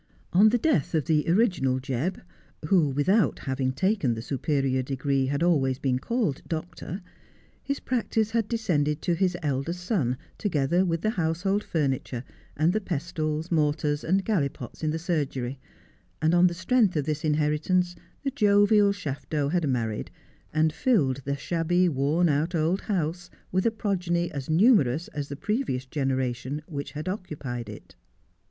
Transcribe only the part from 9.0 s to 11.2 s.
to bis eldest son, together with the